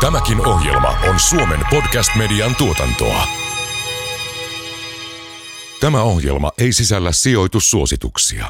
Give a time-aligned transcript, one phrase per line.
[0.00, 3.22] Tämäkin ohjelma on Suomen podcast-median tuotantoa.
[5.80, 8.46] Tämä ohjelma ei sisällä sijoitussuosituksia.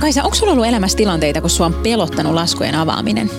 [0.00, 3.30] Kaisa, onko sulla ollut elämässä tilanteita, kun sua on pelottanut laskujen avaaminen?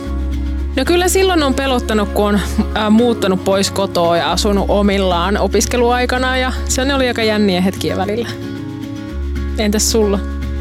[0.75, 6.37] No kyllä silloin on pelottanut, kun on äh, muuttanut pois kotoa ja asunut omillaan opiskeluaikana
[6.37, 8.29] ja se oli aika jänniä hetkiä välillä.
[9.57, 10.19] Entäs sulla?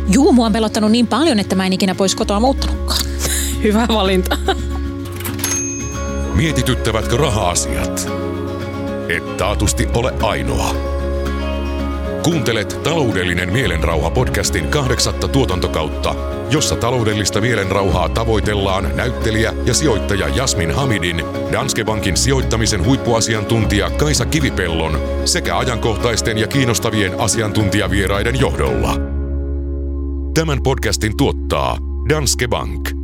[0.08, 3.00] Juu, mua on pelottanut niin paljon, että mä en ikinä pois kotoa muuttanutkaan.
[3.62, 4.38] Hyvä valinta.
[6.34, 8.10] Mietityttävätkö raha-asiat?
[9.08, 10.74] Et taatusti ole ainoa.
[12.22, 16.14] Kuuntelet Taloudellinen mielenrauha podcastin kahdeksatta tuotantokautta,
[16.50, 25.00] jossa taloudellista mielenrauhaa tavoitellaan näyttelijä ja sijoittaja Jasmin Hamidin, Danske Bankin sijoittamisen huippuasiantuntija Kaisa Kivipellon
[25.24, 28.94] sekä ajankohtaisten ja kiinnostavien asiantuntijavieraiden johdolla.
[30.34, 31.78] Tämän podcastin tuottaa
[32.08, 33.01] Danske Bank.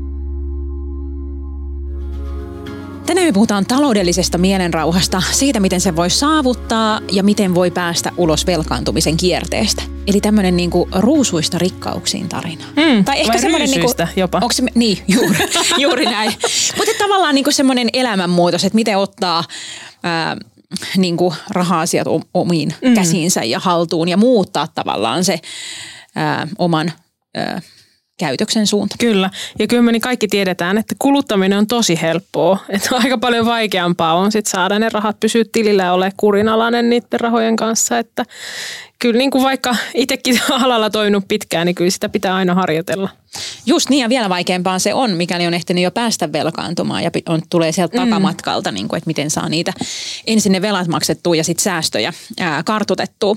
[3.08, 8.46] Tänään me puhutaan taloudellisesta mielenrauhasta, siitä miten se voi saavuttaa ja miten voi päästä ulos
[8.46, 9.82] velkaantumisen kierteestä.
[10.06, 12.64] Eli tämmöinen niinku ruusuista rikkauksiin tarina.
[12.76, 14.38] Mm, tai ehkä semmoinen niinku, jopa.
[14.38, 15.38] Onko se, niin, juuri,
[15.78, 16.32] juuri näin.
[16.76, 19.44] Mutta tavallaan niinku semmoinen elämänmuutos, että miten ottaa
[20.02, 20.36] ää,
[20.96, 22.94] niinku raha-asiat omiin mm.
[22.94, 25.40] käsiinsä ja haltuun ja muuttaa tavallaan se
[26.16, 26.92] ää, oman
[27.34, 27.62] ää,
[28.18, 28.96] käytöksen suunta.
[28.98, 29.30] Kyllä.
[29.58, 32.58] Ja kyllä me niin kaikki tiedetään, että kuluttaminen on tosi helppoa.
[32.68, 37.20] Että aika paljon vaikeampaa on sit saada ne rahat pysyä tilillä ja ole kurinalainen niiden
[37.20, 37.98] rahojen kanssa.
[37.98, 38.24] Että
[38.98, 43.08] kyllä niin kuin vaikka itsekin alalla toiminut pitkään, niin kyllä sitä pitää aina harjoitella.
[43.66, 47.42] Just niin ja vielä vaikeampaa se on, mikäli on ehtinyt jo päästä velkaantumaan ja on,
[47.50, 48.04] tulee sieltä mm.
[48.04, 49.72] takamatkalta, niin kuin, että miten saa niitä
[50.26, 53.36] ensin ne velat maksettua ja sitten säästöjä ää, kartutettua.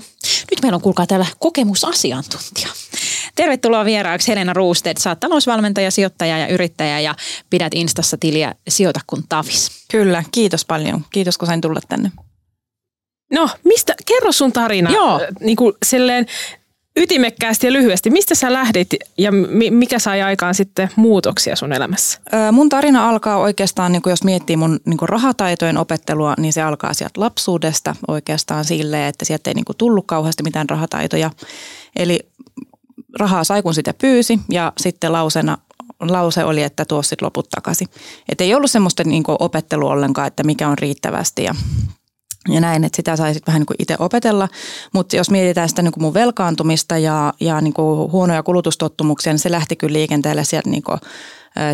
[0.50, 2.68] Nyt meillä on kuulkaa täällä kokemusasiantuntija.
[3.34, 4.96] Tervetuloa vieraaksi Helena Roosted.
[4.98, 7.14] Saat talousvalmentaja, sijoittaja ja yrittäjä ja
[7.50, 9.70] pidät Instassa tiliä Sijoita kun Tavis.
[9.90, 11.04] Kyllä, kiitos paljon.
[11.10, 12.10] Kiitos kun sain tulla tänne.
[13.32, 14.90] No, mistä, kerro sun tarina.
[14.90, 15.20] Joo.
[15.40, 16.26] Niin kuin silleen
[16.96, 18.10] ytimekkäästi ja lyhyesti.
[18.10, 18.88] Mistä sä lähdit
[19.18, 19.32] ja
[19.70, 22.20] mikä sai aikaan sitten muutoksia sun elämässä?
[22.52, 27.20] Mun tarina alkaa oikeastaan, niin jos miettii mun niin rahataitojen opettelua, niin se alkaa sieltä
[27.20, 31.30] lapsuudesta oikeastaan silleen, että sieltä ei niin tullut kauheasti mitään rahataitoja.
[31.96, 32.20] Eli
[33.18, 35.58] rahaa sai kun sitä pyysi ja sitten lausena
[36.00, 37.88] lause oli, että tuo sitten loput takaisin.
[38.28, 41.54] Että ei ollut semmoista niin opettelua ollenkaan, että mikä on riittävästi ja
[42.48, 44.48] ja näin, että sitä sai vähän niin itse opetella.
[44.94, 49.38] Mutta jos mietitään sitä niin kuin mun velkaantumista ja, ja niin kuin huonoja kulutustottumuksia, niin
[49.38, 50.98] se lähti kyllä liikenteelle sieltä niin kuin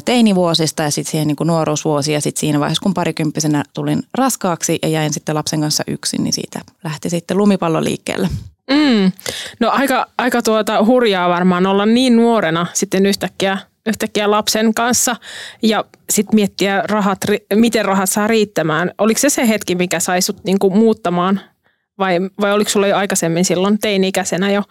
[0.05, 2.15] teinivuosista ja sitten siihen niin kuin nuoruusvuosia.
[2.15, 6.33] Ja sitten siinä vaiheessa, kun parikymppisenä tulin raskaaksi ja jäin sitten lapsen kanssa yksin, niin
[6.33, 8.29] siitä lähti sitten lumipallo liikkeelle.
[8.71, 9.13] Mm.
[9.61, 13.59] No aika, aika tuota hurjaa varmaan olla niin nuorena sitten yhtäkkiä
[13.89, 15.17] yhtäkkiä lapsen kanssa
[15.63, 17.19] ja sitten miettiä, rahat,
[17.55, 18.91] miten rahat saa riittämään.
[18.99, 21.41] Oliko se se hetki, mikä sai sut niinku muuttamaan
[21.99, 24.63] vai, vai oliko sulla jo aikaisemmin silloin teini-ikäisenä jo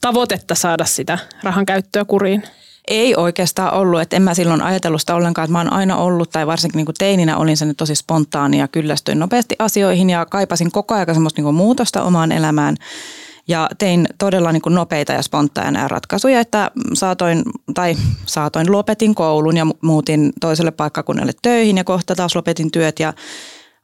[0.00, 2.42] tavoitetta saada sitä rahan käyttöä kuriin?
[2.88, 6.30] Ei oikeastaan ollut, että en mä silloin ajatellut sitä ollenkaan, että mä oon aina ollut,
[6.30, 10.70] tai varsinkin niin kuin teininä olin sen tosi spontaani ja kyllästyin nopeasti asioihin ja kaipasin
[10.70, 12.76] koko ajan semmoista niin kuin muutosta omaan elämään.
[13.50, 17.42] Ja tein todella niin kuin nopeita ja spontaania ratkaisuja, että saatoin,
[17.74, 17.96] tai
[18.26, 23.12] saatoin lopetin koulun ja muutin toiselle paikkakunnalle töihin ja kohta taas lopetin työt ja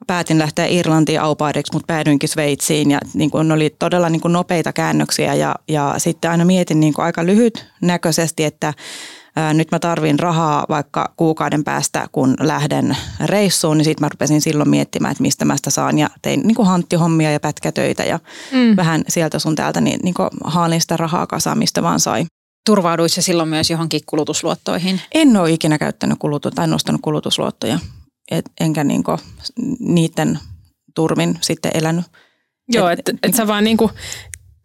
[0.06, 4.72] päätin lähteä Irlantiin aupaideksi, mutta päädyinkin Sveitsiin ja niin kuin oli todella niin kuin nopeita
[4.72, 8.75] käännöksiä ja, ja sitten aina mietin niin kuin aika lyhytnäköisesti, että
[9.55, 14.69] nyt mä tarvin rahaa vaikka kuukauden päästä, kun lähden reissuun, niin sitten mä rupesin silloin
[14.69, 18.19] miettimään, että mistä mä sitä saan ja tein niin kuin hanttihommia ja pätkätöitä ja
[18.53, 18.77] mm.
[18.77, 22.27] vähän sieltä sun täältä niin, niin kuin haalin sitä rahaa kasaan, mistä vaan sai.
[22.67, 25.01] Turvauduit se silloin myös johonkin kulutusluottoihin?
[25.15, 27.79] En ole ikinä käyttänyt kulutu- tai nostanut kulutusluottoja,
[28.31, 29.19] Et, enkä niin kuin
[29.79, 30.39] niiden
[30.95, 32.05] turmin sitten elänyt.
[32.69, 33.91] Joo, että et, et sä vaan niinku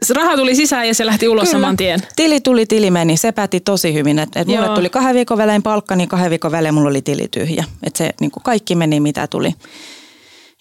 [0.09, 1.51] raha tuli sisään ja se lähti ulos Kyllä.
[1.51, 1.99] saman tien.
[2.15, 3.17] Tili tuli, tili meni.
[3.17, 4.19] Se päätti tosi hyvin.
[4.19, 7.27] Että et mulle tuli kahden viikon välein palkka, niin kahden viikon välein mulla oli tili
[7.31, 7.65] tyhjä.
[7.83, 9.53] Että se niin kuin kaikki meni mitä tuli.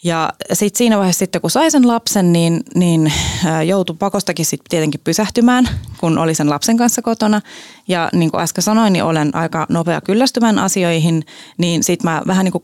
[0.04, 3.12] Ja sitten siinä vaiheessa sitten, kun sai sen lapsen, niin, niin
[3.66, 5.68] joutui pakostakin sitten tietenkin pysähtymään,
[5.98, 7.40] kun oli sen lapsen kanssa kotona.
[7.88, 11.24] Ja niin kuin äsken sanoin, niin olen aika nopea kyllästymään asioihin,
[11.58, 12.62] niin sitten mä vähän niin kuin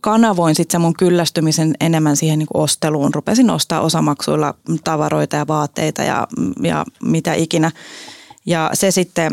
[0.00, 3.14] kanavoin sitten mun kyllästymisen enemmän siihen niin kuin osteluun.
[3.14, 4.54] Rupesin ostaa osamaksuilla
[4.84, 6.28] tavaroita ja vaatteita ja,
[6.62, 7.70] ja mitä ikinä.
[8.46, 9.32] Ja se sitten,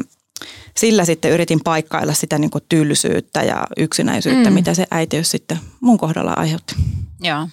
[0.78, 4.54] sillä sitten yritin paikkailla sitä niin kuin tylsyyttä ja yksinäisyyttä, mm.
[4.54, 6.76] mitä se äitiys sitten mun kohdalla aiheutti.
[7.20, 7.48] Joo.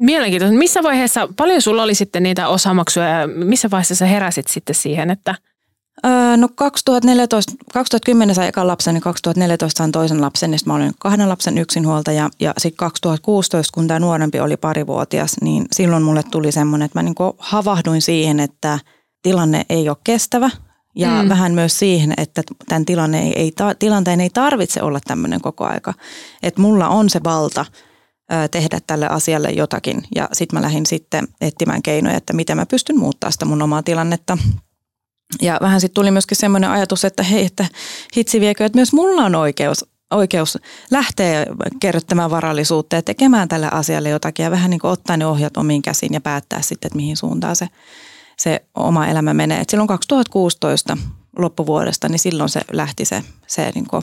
[0.00, 0.58] Mielenkiintoista.
[0.58, 5.10] Missä vaiheessa, paljon sulla oli sitten niitä osamaksuja ja missä vaiheessa sä heräsit sitten siihen,
[5.10, 5.34] että–
[6.06, 10.92] Öö, no 2014, 2010 sai ekan lapsen, niin 2014 sain toisen lapsen, niin mä olin
[10.98, 12.30] kahden lapsen yksinhuoltaja.
[12.40, 17.02] Ja sitten 2016, kun tämä nuorempi oli parivuotias, niin silloin mulle tuli semmoinen, että mä
[17.02, 18.78] niinku havahduin siihen, että
[19.22, 20.50] tilanne ei ole kestävä.
[20.96, 21.28] Ja mm.
[21.28, 25.94] vähän myös siihen, että tämän tilanne ei, ei, tilanteen ei tarvitse olla tämmöinen koko aika.
[26.42, 27.64] Että mulla on se valta
[28.50, 30.02] tehdä tälle asialle jotakin.
[30.14, 33.82] Ja sitten mä lähdin sitten etsimään keinoja, että miten mä pystyn muuttaa sitä mun omaa
[33.82, 34.38] tilannetta.
[35.42, 37.66] Ja vähän sitten tuli myöskin semmoinen ajatus, että hei, että
[38.16, 40.58] hitsi viekö, että myös mulla on oikeus, oikeus
[40.90, 41.46] lähteä
[41.80, 45.82] kerryttämään varallisuutta ja tekemään tälle asialle jotakin ja vähän niin kuin ottaa ne ohjat omiin
[45.82, 47.68] käsiin ja päättää sitten, että mihin suuntaan se,
[48.38, 49.60] se oma elämä menee.
[49.60, 50.98] Et silloin 2016
[51.38, 54.02] loppuvuodesta, niin silloin se lähti se, se niin kuin,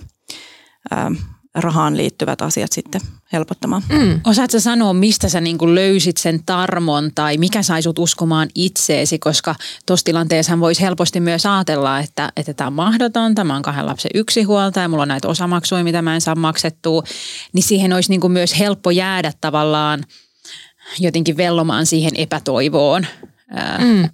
[0.92, 1.12] ää,
[1.58, 3.02] rahaan liittyvät asiat sitten
[3.34, 3.84] helpottamaan.
[3.90, 4.22] Mm.
[4.26, 9.56] Osaatko sanoa, mistä sä niin löysit sen tarmon tai mikä sai sut uskomaan itseesi, koska
[9.86, 14.12] tuossa tilanteessa voisi helposti myös ajatella, että, että tämä on mahdotonta, mä oon kahden lapsen
[14.14, 17.04] yksinhuolta ja mulla on näitä osamaksuja, mitä mä en saa maksettua,
[17.54, 20.04] niin siihen olisi niin myös helppo jäädä tavallaan
[21.00, 23.06] jotenkin vellomaan siihen epätoivoon.
[23.80, 24.10] Mm.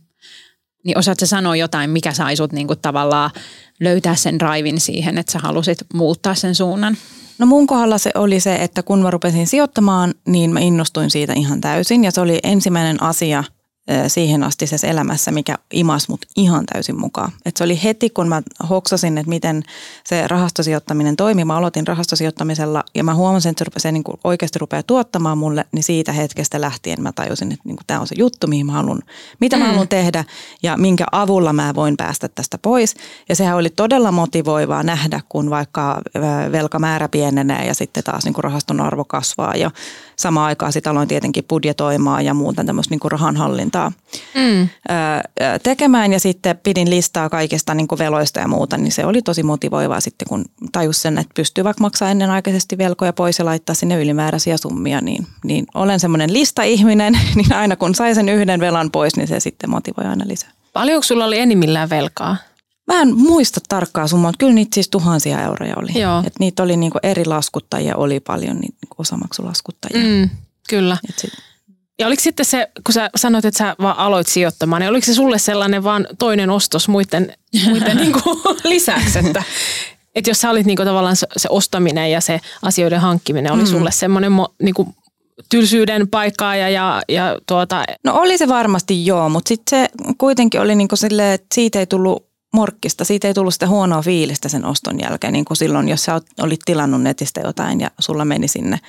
[0.84, 3.32] Niin osaatko sanoa jotain, mikä sai sut niin tavallaan
[3.80, 6.98] löytää sen raivin siihen, että sä halusit muuttaa sen suunnan?
[7.38, 11.34] No mun kohdalla se oli se, että kun mä rupesin sijoittamaan, niin mä innostuin siitä
[11.34, 12.04] ihan täysin.
[12.04, 13.44] Ja se oli ensimmäinen asia,
[14.08, 17.32] siihen asti se elämässä, mikä imas mut ihan täysin mukaan.
[17.46, 19.64] Et se oli heti, kun mä hoksasin, että miten
[20.06, 21.46] se rahastosijoittaminen toimii.
[21.46, 25.66] Mä aloitin rahastosijoittamisella ja mä huomasin, että se, se niin kuin oikeasti rupeaa tuottamaan mulle,
[25.72, 29.02] niin siitä hetkestä lähtien mä tajusin, että niin tämä on se juttu, mihin mä haluan,
[29.40, 29.70] mitä mä mm.
[29.70, 30.24] haluan tehdä
[30.64, 32.96] ja minkä avulla mä voin päästä tästä pois.
[33.30, 36.02] Ja sehän oli todella motivoivaa nähdä, kun vaikka
[36.52, 39.72] velkamäärä pienenee ja sitten taas niin kuin rahaston arvo kasvaa ja
[40.24, 43.92] samaan aikaan sitä aloin tietenkin budjetoimaan ja muuta tämmöistä niin rahanhallintaa
[44.36, 44.70] mm.
[45.64, 49.44] tekemään ja sitten pidin listaa kaikista niin kuin veloista ja muuta, niin se oli tosi
[49.44, 54.02] motivoivaa sitten, kun tajus sen, että pystyy vaikka maksaa ennenaikaisesti velkoja pois ja laittaa sinne
[54.02, 59.16] ylimääräisiä summia, niin, niin olen semmoinen lista-ihminen, niin aina kun sai sen yhden velan pois,
[59.16, 60.50] niin se sitten motivoi aina lisää.
[60.74, 62.38] Paljonko sulla oli enimmillään velkaa?
[62.88, 66.02] Mä en muista tarkkaa summaa, mutta kyllä niitä siis tuhansia euroja oli.
[66.02, 66.24] Joo.
[66.28, 70.08] Et niitä oli niinku eri laskuttajia, oli paljon niitä niinku osamaksulaskuttajia.
[70.08, 70.30] Mm,
[70.70, 70.98] kyllä.
[71.10, 71.34] Et sit.
[72.00, 75.14] Ja oliko sitten se, kun sä sanoit, että sä vaan aloit sijoittamaan, niin oliko se
[75.14, 77.34] sulle sellainen vaan toinen ostos muiden,
[77.70, 79.44] muiden niinku lisäksi, että,
[80.16, 83.68] että jos sä olit niinku tavallaan se, ostaminen ja se asioiden hankkiminen oli mm.
[83.68, 84.32] sulle semmoinen
[84.62, 84.96] niinku
[85.50, 87.84] tylsyyden paikkaa ja, ja, ja tuota...
[88.04, 91.88] No oli se varmasti joo, mutta sitten se kuitenkin oli niinku silleen, että siitä ei
[91.88, 93.06] tullut morkkista.
[93.06, 96.60] Siitä ei tullut sitä huonoa fiilistä sen oston jälkeen, niin kuin silloin, jos sä olit
[96.66, 98.80] tilannut netistä jotain ja sulla meni sinne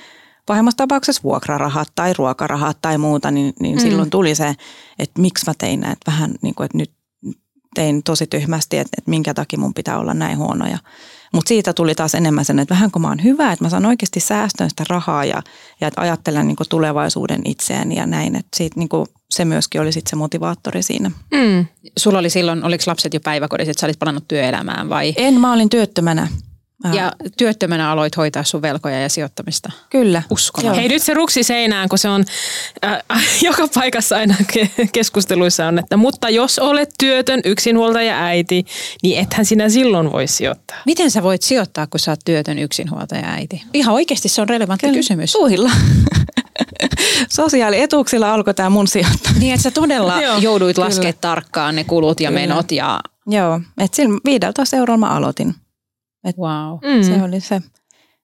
[0.45, 3.81] pahimmassa tapauksessa vuokrarahat tai ruokarahat tai muuta, niin, niin mm.
[3.81, 4.55] silloin tuli se,
[4.99, 6.91] että miksi mä tein näin, että vähän niin kuin, että nyt
[7.75, 10.77] tein tosi tyhmästi, että, että minkä takia mun pitää olla näin huonoja.
[11.35, 13.85] Mutta siitä tuli taas enemmän sen, että vähän kun mä oon hyvä, että mä saan
[13.85, 15.43] oikeasti säästöön sitä rahaa ja,
[15.81, 18.35] ja että ajattelen niin tulevaisuuden itseäni ja näin.
[18.35, 18.89] Että siitä niin
[19.29, 21.11] se myöskin oli sit se motivaattori siinä.
[21.31, 21.65] Mm.
[21.97, 25.13] Sulla oli silloin, oliko lapset jo päiväkodissa, että sä olit palannut työelämään vai?
[25.17, 26.27] En, mä olin työttömänä.
[26.93, 29.71] Ja työttömänä aloit hoitaa sun velkoja ja sijoittamista.
[29.89, 30.23] Kyllä.
[30.29, 30.75] Uskon.
[30.75, 32.25] Hei nyt se ruksi seinään, kun se on
[32.85, 33.01] äh,
[33.41, 34.35] joka paikassa aina
[34.91, 38.65] keskusteluissa on, että mutta jos olet työtön yksinhuoltaja äiti,
[39.03, 40.77] niin ethän sinä silloin voi sijoittaa.
[40.85, 43.63] Miten sä voit sijoittaa, kun sä oot työtön yksinhuoltaja äiti?
[43.73, 44.97] Ihan oikeasti se on relevantti Kyllä.
[44.97, 45.31] kysymys.
[45.31, 45.71] Tuhilla.
[47.29, 49.39] Sosiaalietuuksilla alkoi tämä mun sijoittaminen.
[49.39, 52.39] Niin, että sä todella jouduit laskemaan tarkkaan ne kulut ja Kyllä.
[52.39, 52.71] menot.
[52.71, 52.99] Ja...
[53.27, 55.55] Joo, että sillä 15 eurolla mä aloitin.
[56.25, 56.79] Et wow.
[56.83, 57.03] Mm.
[57.03, 57.61] Se oli se,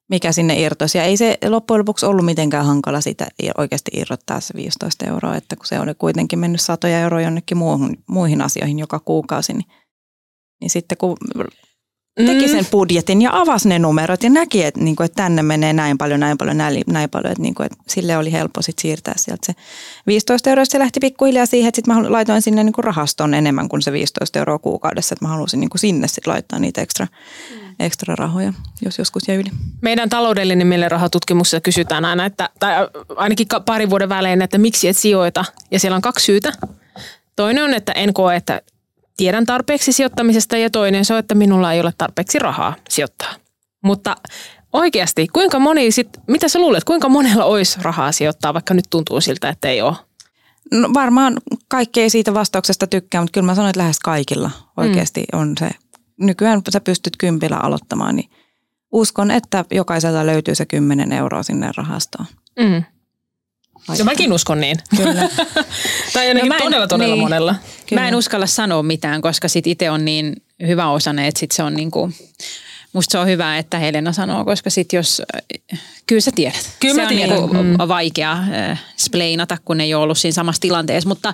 [0.09, 0.97] mikä sinne irtosi.
[0.97, 3.27] Ja ei se loppujen lopuksi ollut mitenkään hankala sitä
[3.57, 7.97] oikeasti irrottaa se 15 euroa, että kun se oli kuitenkin mennyt satoja euroja jonnekin muuhun,
[8.07, 9.65] muihin asioihin joka kuukausi, niin,
[10.61, 11.17] niin sitten kun
[12.15, 12.51] teki mm.
[12.51, 15.97] sen budjetin ja avasi ne numerot ja näki, että, niin kuin, että tänne menee näin
[15.97, 17.31] paljon, näin paljon, näin, näin paljon.
[17.31, 19.53] Että, niin kuin, että sille oli helppo sit siirtää sieltä se
[20.07, 20.65] 15 euroa.
[20.65, 23.91] Se lähti pikkuhiljaa siihen, että sit mä laitoin sinne niin kuin rahaston enemmän kuin se
[23.91, 25.13] 15 euroa kuukaudessa.
[25.13, 27.75] Että mä halusin niin kuin sinne sit laittaa niitä ekstra, mm.
[27.79, 29.49] ekstra rahoja, jos joskus jäi yli.
[29.81, 32.73] Meidän taloudellinen millerahatutkimuksessa kysytään aina, että, tai
[33.15, 35.45] ainakin parin vuoden välein, että miksi et sijoita.
[35.71, 36.51] Ja siellä on kaksi syytä.
[37.35, 38.61] Toinen on, että en koe, että
[39.17, 43.35] tiedän tarpeeksi sijoittamisesta ja toinen se on, että minulla ei ole tarpeeksi rahaa sijoittaa.
[43.83, 44.15] Mutta
[44.73, 49.21] oikeasti, kuinka moni sit, mitä sä luulet, kuinka monella olisi rahaa sijoittaa, vaikka nyt tuntuu
[49.21, 49.95] siltä, että ei ole?
[50.71, 51.37] No varmaan
[51.67, 55.39] kaikki ei siitä vastauksesta tykkää, mutta kyllä mä sanoin, että lähes kaikilla oikeasti mm.
[55.39, 55.69] on se.
[56.17, 58.29] Nykyään sä pystyt kympillä aloittamaan, niin
[58.91, 62.25] uskon, että jokaiselta löytyy se 10 euroa sinne rahastoon.
[62.59, 62.83] Mm.
[63.87, 64.77] Joo, mäkin uskon niin.
[64.97, 65.29] Kyllä.
[66.13, 67.23] tai ainakin no en, todella, todella niin.
[67.23, 67.55] monella.
[67.89, 68.01] Kyllä.
[68.01, 70.35] Mä en uskalla sanoa mitään, koska sit itse on niin
[70.67, 72.15] hyvä osane, että sit se on niin kuin,
[72.93, 75.21] musta se on hyvä, että Helena sanoo, koska sit jos,
[76.07, 76.75] kyllä sä tiedät.
[76.79, 77.37] Kyllä se mä on tiedän.
[77.37, 77.87] Niinku mm.
[77.87, 81.09] vaikea äh, spleinata, kun ei ole ollut siinä samassa tilanteessa.
[81.09, 81.33] Mutta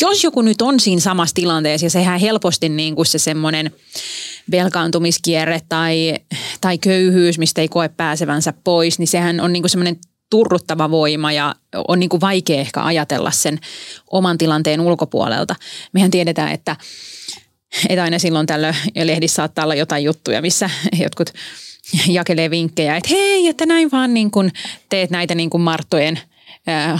[0.00, 3.72] jos joku nyt on siinä samassa tilanteessa ja sehän helposti niin kuin se semmoinen
[4.50, 6.14] velkaantumiskierre tai,
[6.60, 9.98] tai köyhyys, mistä ei koe pääsevänsä pois, niin sehän on niin kuin semmoinen
[10.32, 11.54] turruttava voima ja
[11.88, 13.58] on niin kuin vaikea ehkä ajatella sen
[14.10, 15.54] oman tilanteen ulkopuolelta.
[15.92, 16.76] Mehän tiedetään, että,
[17.88, 18.74] että aina silloin tällöin
[19.04, 20.70] lehdissä saattaa olla jotain juttuja, missä
[21.04, 21.30] jotkut
[22.08, 24.52] jakelee vinkkejä, että hei, että näin vaan niin kuin
[24.88, 26.20] teet näitä niin kuin Marttojen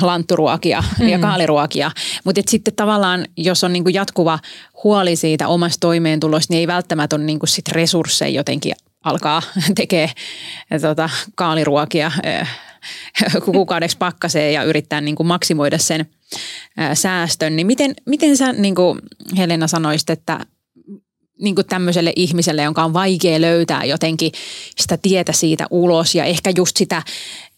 [0.01, 1.09] lantturuokia mm.
[1.09, 1.91] ja kaaliruokia.
[2.25, 4.39] Mutta sitten tavallaan, jos on niin kuin jatkuva
[4.85, 8.75] huoli siitä omasta toimeentulosta, niin ei välttämättä ole niin kuin sit resursseja jotenkin
[9.05, 9.43] alkaa
[9.75, 10.11] tekee
[10.81, 12.13] tota, kaaliruokia
[13.45, 16.07] kuukaudeksi pakkaseen ja yrittää niin kuin maksimoida sen
[16.77, 17.57] ää, säästön.
[17.57, 18.99] Niin miten, miten sä niin kuin
[19.37, 20.47] Helena sanoisit, että
[21.43, 24.33] niin kuin tämmöiselle ihmiselle, jonka on vaikea löytää jotenkin
[24.77, 27.03] sitä tietä siitä ulos ja ehkä just sitä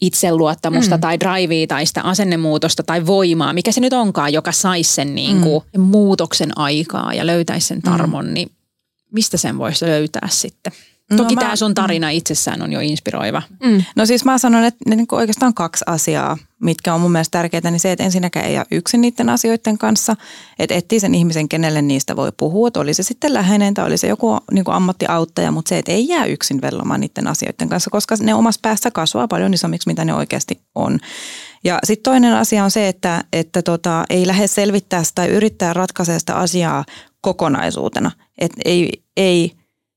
[0.01, 1.01] itseluottamusta mm.
[1.01, 5.41] tai drivea tai sitä asennemuutosta tai voimaa, mikä se nyt onkaan, joka saisi sen niin
[5.41, 5.81] kuin mm.
[5.83, 8.35] muutoksen aikaa ja löytäisi sen tarmon, mm.
[8.35, 8.51] niin
[9.13, 10.73] mistä sen voisi löytää sitten?
[11.11, 13.43] No Toki mä- tämä sun tarina itsessään on jo inspiroiva.
[13.63, 13.83] Mm.
[13.97, 17.39] No siis mä sanon, että ne niin kuin oikeastaan kaksi asiaa, mitkä on mun mielestä
[17.39, 20.17] tärkeitä, niin se, että ensinnäkään ei ole yksin niiden asioiden kanssa,
[20.59, 23.97] että etsii sen ihmisen, kenelle niistä voi puhua, että oli se sitten läheinen tai oli
[23.97, 27.91] se joku niin kuin ammattiauttaja, mutta se, että ei jää yksin vellomaan niiden asioiden kanssa,
[27.91, 30.99] koska ne omassa päässä kasvaa paljon isommiksi, mitä ne oikeasti on.
[31.65, 35.73] Ja sitten toinen asia on se, että, että tota, ei lähde selvittää sitä tai yrittää
[35.73, 36.85] ratkaista sitä asiaa
[37.21, 38.11] kokonaisuutena.
[38.39, 39.53] Että ei, ei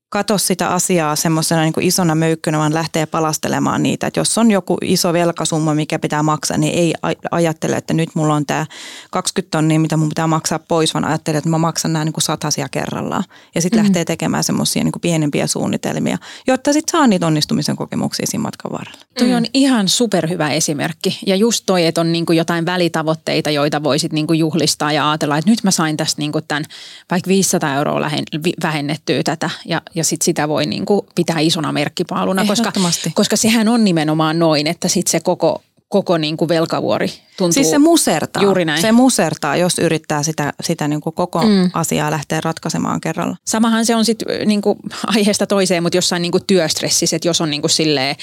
[0.10, 4.08] kato sitä asiaa semmoisena niin isona möykkynä, vaan lähtee palastelemaan niitä.
[4.08, 6.94] Että jos on joku iso velkasumma, mikä pitää maksaa, niin ei
[7.32, 8.66] ajattele, että nyt mulla on tämä
[9.12, 12.68] 20 tonnia, mitä mun pitää maksaa pois, vaan ajattelee, että mä maksan nämä niin satasia
[12.72, 13.24] kerrallaan.
[13.56, 13.88] Ja sitten mm-hmm.
[13.88, 19.00] lähtee tekemään semmoisia niin pienempiä suunnitelmia, jotta sitten saa niitä onnistumisen kokemuksia siinä matkan varrella.
[19.20, 21.20] Toi on ihan superhyvä esimerkki.
[21.26, 25.52] Ja just toi, että on niinku jotain välitavoitteita, joita voisit niinku juhlistaa ja ajatella, että
[25.52, 26.64] nyt mä sain tästä niinku tämän
[27.12, 29.50] vaikka 500 euroa lähen- vähennettyä tätä.
[29.66, 32.72] Ja, ja sit sitä voi niinku pitää isona merkkipaaluna, koska,
[33.14, 37.78] koska sehän on nimenomaan noin, että sit se koko, koko niinku velkavuori tuntuu Siis se
[37.78, 38.44] musertaa.
[38.44, 38.82] Juuri näin.
[38.82, 41.72] Se musertaa, jos yrittää sitä, sitä niin kuin koko mm.
[41.74, 43.38] asiaa lähteä ratkaisemaan kerralla.
[43.46, 44.78] Samahan se on sitten niinku
[45.08, 48.16] aiheesta toiseen, mutta jossain niinku työstressissä, että jos on niinku silleen,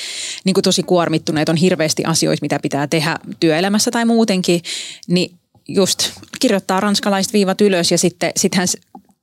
[0.44, 4.62] niinku tosi kuormittuneet, on hirveästi asioita, mitä pitää tehdä työelämässä tai muutenkin,
[5.08, 5.34] niin
[5.68, 8.68] just kirjoittaa ranskalaiset viivat ylös ja sitten sittenhän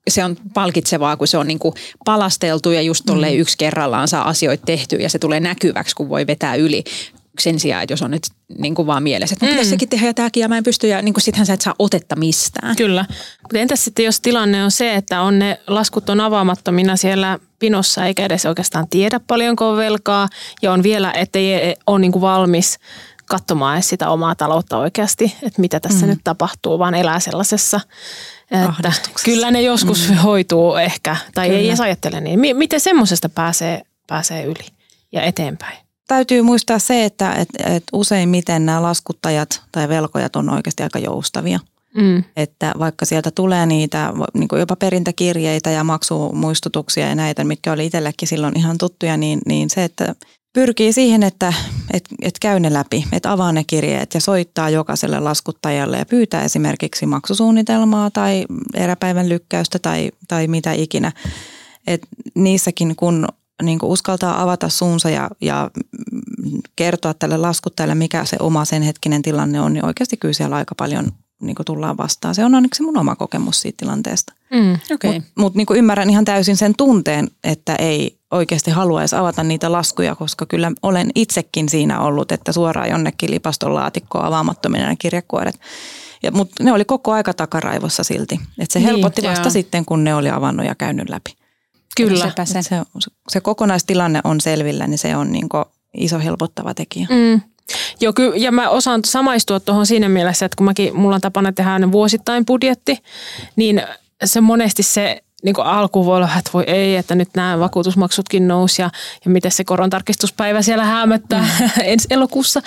[0.10, 1.74] se- on palkitsevaa, kun se on niinku
[2.06, 6.28] palasteltu ja just tolleen yksi kerrallaan saa asioita tehtyä ja se tulee näkyväksi, kun voi
[6.28, 6.84] vetää yli
[7.40, 8.24] sen sijaan, että jos on nyt
[8.58, 9.50] niin kuin vaan mielessä, että mm.
[9.50, 11.62] pitäisi sekin tehdä ja tämäkin ja mä en pysty ja niin kuin sittenhän sä et
[11.62, 12.76] saa otetta mistään.
[12.76, 13.06] Kyllä.
[13.42, 18.06] Mutta entäs sitten, jos tilanne on se, että on ne laskut on avaamattomina siellä pinossa,
[18.06, 20.30] eikä edes oikeastaan tiedä paljonko on velkaa,
[20.62, 22.80] ja on vielä, ettei ole niinku valmis
[23.26, 26.10] katsomaan edes sitä omaa taloutta oikeasti, että mitä tässä mm.
[26.10, 27.80] nyt tapahtuu, vaan elää sellaisessa,
[28.52, 28.92] että
[29.26, 30.16] kyllä ne joskus mm.
[30.16, 31.60] hoituu ehkä, tai kyllä.
[31.60, 32.40] ei edes ajattele niin.
[32.40, 34.66] Mi- Miten semmoisesta pääsee, pääsee yli
[35.12, 35.78] ja eteenpäin?
[36.08, 41.60] Täytyy muistaa se, että et, et useimmiten nämä laskuttajat tai velkojat on oikeasti aika joustavia.
[41.96, 42.24] Mm.
[42.36, 47.86] Että vaikka sieltä tulee niitä niin kuin jopa perintäkirjeitä ja maksumuistutuksia ja näitä, mitkä oli
[47.86, 50.16] itsellekin silloin ihan tuttuja, niin, niin se, että
[50.54, 51.54] pyrkii siihen, että
[51.94, 56.44] et, et käy ne läpi, että avaa ne kirjeet ja soittaa jokaiselle laskuttajalle ja pyytää
[56.44, 61.12] esimerkiksi maksusuunnitelmaa tai eräpäivän lykkäystä tai, tai mitä ikinä.
[61.88, 62.02] Et
[62.36, 63.28] niissäkin kun
[63.64, 65.72] niin kuin uskaltaa avata suunsa ja, ja
[66.76, 70.76] kertoa tälle laskuttajalle, mikä se oma sen hetkinen tilanne on, niin oikeasti kyllä siellä aika
[70.76, 72.36] paljon niin kuin tullaan vastaan.
[72.36, 74.34] Se on onneksi mun oma kokemus siitä tilanteesta.
[74.54, 74.74] Mm.
[74.94, 75.12] Okay.
[75.14, 80.16] Mutta mut niin ymmärrän ihan täysin sen tunteen, että ei oikeasti haluaisi avata niitä laskuja,
[80.16, 85.60] koska kyllä olen itsekin siinä ollut, että suoraan jonnekin lipaston laatikkoon avaamattomina ne kirjekuoret.
[86.24, 88.40] Ja, mutta ne oli koko aika takaraivossa silti.
[88.60, 89.52] Et se Niin, helpotti vasta joo.
[89.52, 91.36] sitten, kun ne oli avannut ja käynyt läpi.
[91.98, 92.30] Kyllä.
[92.30, 92.62] Sepä se.
[92.62, 92.76] Se,
[93.30, 95.50] se kokonaistilanne on selvillä, niin se on niin
[95.94, 97.08] iso helpottava tekijä.
[97.10, 97.42] Mm.
[98.02, 101.52] Joo, ky- ja mä osaan samaistua tuohon siinä mielessä, että kun mäkin, mulla on tapana
[101.52, 102.98] tehdä aina vuosittain budjetti,
[103.56, 103.84] niin
[104.26, 108.48] se monesti se niin kuin alku voi olla, että voi ei, että nyt nämä vakuutusmaksutkin
[108.48, 108.90] nousi ja,
[109.26, 111.70] ja miten se korontarkistuspäivä siellä hämöttää mm.
[111.84, 112.62] ensi elokuussa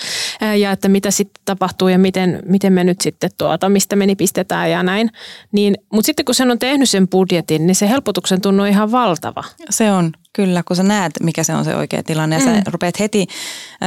[0.59, 4.71] ja että mitä sitten tapahtuu ja miten, miten me nyt sitten tuota, mistä me nipistetään
[4.71, 5.11] ja näin.
[5.53, 8.93] Niin, mutta sitten kun sen on tehnyt sen budjetin, niin se helpotuksen tunnu on ihan
[8.93, 9.45] valtava.
[9.71, 12.55] Se on, Kyllä, kun sä näet, mikä se on se oikea tilanne ja mm.
[12.55, 13.87] sä rupeat heti ö,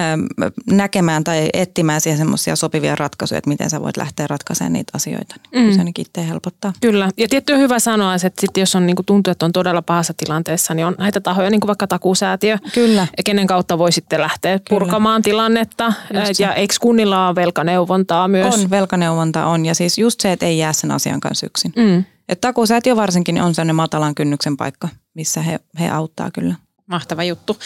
[0.72, 5.36] näkemään tai etsimään siihen semmoisia sopivia ratkaisuja, että miten sä voit lähteä ratkaisemaan niitä asioita.
[5.54, 5.74] Niin mm.
[5.74, 6.74] Se ainakin itse helpottaa.
[6.82, 9.82] Kyllä, ja tietty on hyvä sanoa, että sit jos on niin tuntuu, että on todella
[9.82, 13.08] pahassa tilanteessa, niin on näitä tahoja, niin kuin vaikka takuusäätiö, Kyllä.
[13.25, 15.34] kenen kautta voi sitten lähteä purkamaan Kyllä.
[15.34, 15.94] tilannetta.
[16.39, 18.56] Ja eikö kunnilla ole velkaneuvontaa myös?
[18.56, 19.66] On, velkaneuvonta on.
[19.66, 21.74] Ja siis just se, että ei jää sen asian kanssa yksin.
[21.75, 22.04] Mm.
[22.30, 26.56] Että takuusäätiö varsinkin on sellainen matalan kynnyksen paikka, missä he, he auttaa kyllä.
[26.88, 27.58] Mahtava juttu.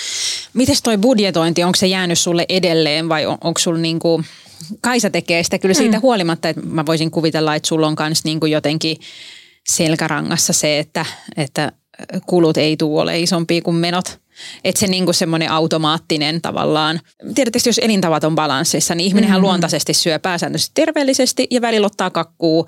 [0.54, 4.24] Mites toi budjetointi, onko se jäänyt sulle edelleen vai on, onko sulla niinku,
[4.82, 6.02] Kaisa tekee sitä kyllä siitä mm.
[6.02, 8.98] huolimatta, että mä voisin kuvitella, että sulla on myös niinku jotenkin
[9.70, 11.06] selkärangassa se, että,
[11.38, 11.72] että
[12.26, 14.21] kulut ei tule ole isompia kuin menot.
[14.64, 17.00] Että se niinku semmoinen automaattinen tavallaan,
[17.36, 19.48] tiedättekö, jos elintavat on balanssissa, niin ihminenhän mm-hmm.
[19.48, 22.66] luontaisesti syö pääsääntöisesti terveellisesti ja välillä ottaa kakkuu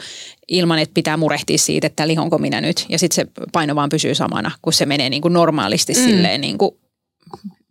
[0.48, 2.86] ilman, että pitää murehtia siitä, että lihonko minä nyt.
[2.90, 6.04] Ja sitten se paino vaan pysyy samana, kun se menee niinku normaalisti mm.
[6.04, 6.80] silleen niinku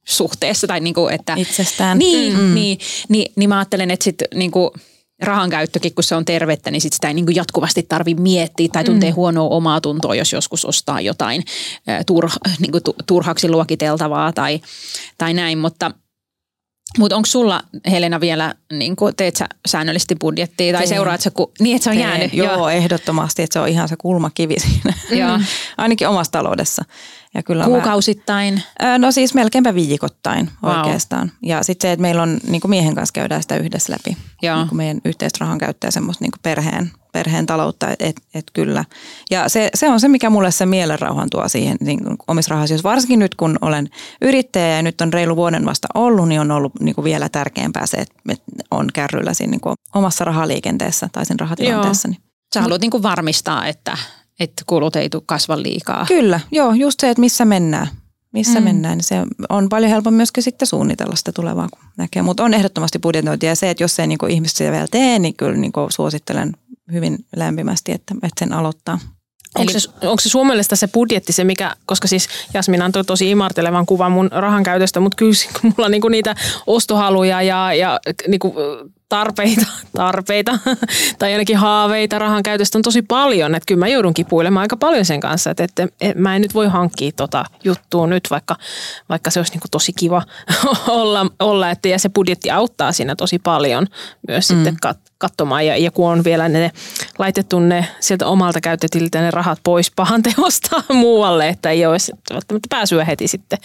[0.05, 0.67] suhteessa.
[0.67, 1.99] Tai niinku, että, Itsestään.
[1.99, 2.55] Niin, mm.
[2.55, 4.73] niin, niin, niin mä ajattelen, että sitten niinku,
[5.23, 8.69] rahan käyttökin, kun se on tervettä, niin sit sitä ei niin kuin jatkuvasti tarvi miettiä
[8.73, 9.17] tai tuntee mm.
[9.17, 11.45] huonoa omaa tuntoa, jos joskus ostaa jotain
[12.07, 14.61] turha, niin kuin turhaksi luokiteltavaa tai,
[15.19, 15.59] tai näin.
[15.59, 15.91] Mutta
[16.99, 21.53] mutta onko sulla, Helena, vielä, niin kuin, teet sä säännöllisesti budjettia tai seuraat sä, ku,
[21.61, 22.35] niin että se on Teen, jäänyt?
[22.35, 25.41] Joo, joo, ehdottomasti, että se on ihan se kulmakivi siinä,
[25.79, 26.85] ainakin omassa taloudessa.
[27.35, 28.63] Ja kyllä Kuukausittain?
[28.83, 30.77] Mä, no siis melkeinpä viikoittain wow.
[30.77, 31.33] oikeastaan.
[31.43, 34.17] Ja sitten se, että meillä on, niin miehen kanssa käydään sitä yhdessä läpi.
[34.43, 34.57] Joo.
[34.57, 38.85] Niin kuin meidän yhteistä rahan käyttää semmoista niin perheen, perheen taloutta, että et, et kyllä.
[39.31, 42.89] Ja se, se on se, mikä mulle se mielenrauhan tuo siihen niin omissa rahasioissa.
[42.89, 43.89] Varsinkin nyt, kun olen
[44.23, 47.97] yrittäjä ja nyt on reilu vuoden vasta ollut, niin on ollut niin vielä tärkeämpää se,
[47.97, 48.15] että
[48.71, 52.09] on kärryllä siinä niin omassa rahaliikenteessä tai sen rahatilanteessa.
[52.09, 52.17] Joo.
[52.55, 53.99] Sä haluat niin varmistaa, että
[54.41, 56.07] että kulut ei tule kasva liikaa.
[56.09, 57.87] Kyllä, joo, just se, että missä mennään.
[58.33, 58.65] Missä mm.
[58.65, 59.17] mennään, niin se
[59.49, 62.23] on paljon helpompi myöskin sitten suunnitella sitä tulevaa, kun näkee.
[62.23, 65.37] Mutta on ehdottomasti budjetointi ja se, että jos ei niin ihmiset sitä vielä tee, niin
[65.37, 66.53] kyllä niin suosittelen
[66.93, 68.99] hyvin lämpimästi, että, että sen aloittaa.
[69.59, 73.31] Onko se, onko se sun mielestä se budjetti se, mikä, koska siis Jasmin antoi tosi
[73.31, 75.33] imartelevan kuvan mun rahan käytöstä, mutta kyllä
[75.63, 76.35] mulla on niinku niitä
[76.67, 78.55] ostohaluja ja, ja niinku
[79.09, 79.67] tarpeita,
[79.97, 80.59] tarpeita
[81.19, 83.55] tai ainakin haaveita rahan käytöstä on tosi paljon.
[83.55, 86.55] Että kyllä mä joudun kipuilemaan aika paljon sen kanssa, että, että, että mä en nyt
[86.55, 88.57] voi hankkia tota juttua nyt, vaikka,
[89.09, 90.23] vaikka se olisi niin kuin tosi kiva
[90.89, 93.87] olla, olla että, ja se budjetti auttaa siinä tosi paljon
[94.29, 94.55] myös mm.
[94.55, 95.67] sitten kat, katsomaan.
[95.67, 96.71] Ja, ja kun on vielä ne
[97.19, 101.97] laitettu ne sieltä omalta käytetiltä ne rahat pois pahan teosta muualle, että ei ole
[102.33, 103.59] välttämättä pääsyä heti sitten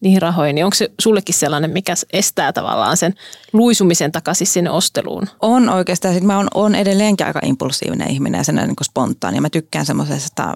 [0.00, 3.14] niihin rahoihin, niin onko se sullekin sellainen, mikä estää tavallaan sen
[3.52, 5.28] luisumisen takaisin sinne osteluun?
[5.40, 6.14] On oikeastaan.
[6.14, 9.36] Sitten mä oon, oon edelleenkin aika impulsiivinen ihminen ja sen niin spontaani.
[9.36, 10.54] Ja mä tykkään semmoisesta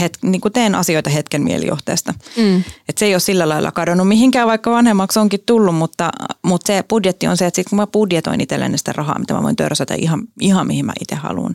[0.00, 2.14] het, niin kuin teen asioita hetken mielijohteesta.
[2.36, 2.62] Mm.
[2.88, 6.10] Et se ei ole sillä lailla kadonnut mihinkään, vaikka vanhemmaksi onkin tullut, mutta,
[6.42, 9.42] mutta se budjetti on se, että sit kun mä budjetoin itselleni sitä rahaa, mitä mä
[9.42, 11.54] voin törsätä ihan, ihan mihin mä itse haluan.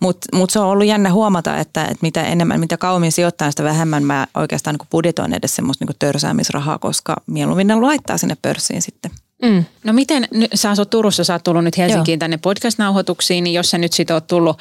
[0.00, 3.64] Mutta mut se on ollut jännä huomata, että, että mitä enemmän, mitä kauemmin sijoittaa, sitä
[3.64, 8.82] vähemmän mä oikeastaan niin budjetoin edes semmoista niin törsäämisrahaa, koska mieluummin ne laittaa sinne pörssiin
[8.82, 9.10] sitten.
[9.42, 9.64] Mm.
[9.84, 12.18] No miten, sä asut Turussa, sä oot tullut nyt Helsinkiin Joo.
[12.18, 14.58] tänne podcast-nauhoituksiin, niin jos sä nyt sit oot tullut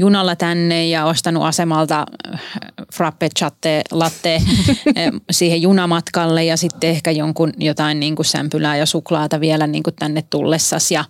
[0.00, 2.40] junalla tänne ja ostanut asemalta äh,
[2.94, 4.42] frappe chatte latte äh,
[5.30, 9.96] siihen junamatkalle ja sitten ehkä jonkun jotain niin kuin sämpylää ja suklaata vielä niin kuin
[9.98, 11.04] tänne tullessas ja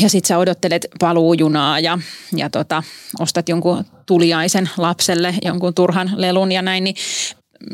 [0.00, 1.98] ja sit sä odottelet paluujunaa ja,
[2.36, 2.82] ja tota,
[3.20, 6.96] ostat jonkun tuliaisen lapselle jonkun turhan lelun ja näin, niin,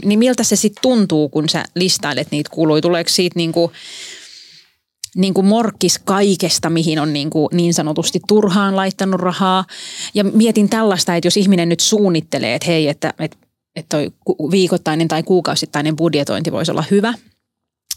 [0.04, 2.82] niin miltä se sitten tuntuu, kun sä listailet niitä kuluja?
[2.82, 3.72] Tuleeko siitä niinku,
[5.14, 9.64] niin kuin morkkis kaikesta, mihin on niin, kuin niin sanotusti turhaan laittanut rahaa.
[10.14, 13.36] Ja mietin tällaista, että jos ihminen nyt suunnittelee, että hei, että, että,
[13.76, 14.12] että toi
[14.50, 17.14] viikoittainen tai kuukausittainen budjetointi voisi olla hyvä–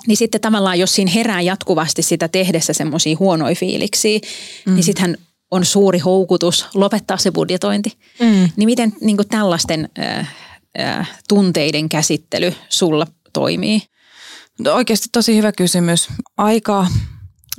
[0.07, 4.19] niin sitten tavallaan, jos siinä herää jatkuvasti sitä tehdessä semmoisia huonoja fiiliksiä,
[4.65, 4.73] mm.
[4.73, 5.17] niin sittenhän
[5.51, 7.93] on suuri houkutus lopettaa se budjetointi.
[8.19, 8.49] Mm.
[8.55, 10.33] Niin miten niin kuin tällaisten äh,
[10.79, 13.81] äh, tunteiden käsittely sulla toimii?
[14.59, 16.07] No oikeasti tosi hyvä kysymys.
[16.37, 16.87] Aika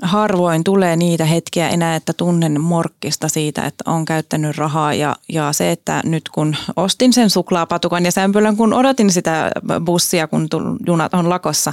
[0.03, 4.95] harvoin tulee niitä hetkiä enää, että tunnen morkkista siitä, että on käyttänyt rahaa.
[4.95, 9.51] Ja, ja se, että nyt kun ostin sen suklaapatukan ja sämpylän, kun odotin sitä
[9.85, 10.49] bussia, kun
[10.87, 11.73] junat on lakossa,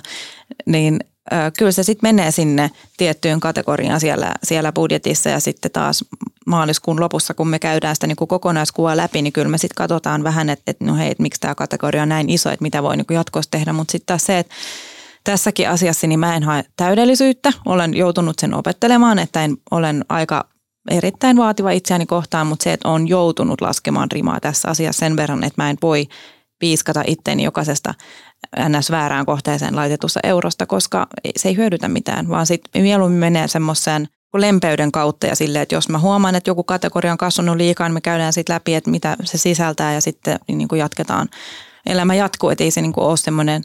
[0.65, 0.99] niin
[1.33, 5.29] ö, kyllä se sitten menee sinne tiettyyn kategoriaan siellä, siellä budjetissa.
[5.29, 6.05] Ja sitten taas
[6.45, 10.23] maaliskuun lopussa, kun me käydään sitä niin kuin kokonaiskuvaa läpi, niin kyllä me sitten katsotaan
[10.23, 12.97] vähän, että, että no hei, että miksi tämä kategoria on näin iso, että mitä voi
[12.97, 14.55] niin jatkossa tehdä, mutta sitten taas se, että
[15.25, 17.53] tässäkin asiassa niin mä en hae täydellisyyttä.
[17.65, 20.49] Olen joutunut sen opettelemaan, että en, olen aika
[20.91, 25.43] erittäin vaativa itseäni kohtaan, mutta se, että on joutunut laskemaan rimaa tässä asiassa sen verran,
[25.43, 26.07] että mä en voi
[26.59, 27.93] piiskata itteeni jokaisesta
[28.69, 28.91] ns.
[28.91, 34.91] väärään kohteeseen laitetussa eurosta, koska se ei hyödytä mitään, vaan sitten mieluummin menee semmoiseen lempeyden
[34.91, 38.01] kautta ja sille, että jos mä huomaan, että joku kategoria on kasvanut liikaa, niin me
[38.01, 41.27] käydään sitten läpi, että mitä se sisältää ja sitten niin kuin jatketaan.
[41.85, 43.61] Elämä jatkuu, että ei se niin kuin ole semmoinen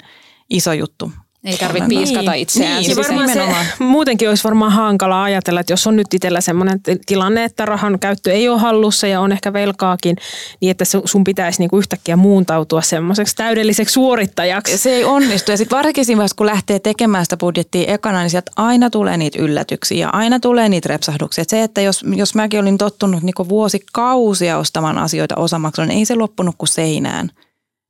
[0.51, 1.13] iso juttu.
[1.45, 2.75] Ei tarvitse piiskata niin, itseään.
[2.75, 3.43] Niin, siis varmaan se,
[3.79, 8.33] muutenkin olisi varmaan hankala ajatella, että jos on nyt itsellä sellainen tilanne, että rahan käyttö
[8.33, 10.17] ei ole hallussa ja on ehkä velkaakin,
[10.61, 14.79] niin että su- sun pitäisi niinku yhtäkkiä muuntautua semmoiseksi täydelliseksi suorittajaksi.
[14.79, 15.51] Se ei onnistu.
[15.51, 19.17] Ja sitten varsinkin siinä vaiheessa, kun lähtee tekemään sitä budjettia ekana, niin sieltä aina tulee
[19.17, 21.43] niitä yllätyksiä ja aina tulee niitä repsahduksia.
[21.43, 26.05] Et se, että jos, jos mäkin olin tottunut niin vuosikausia ostamaan asioita osamaksuun, niin ei
[26.05, 27.31] se loppunut kuin seinään.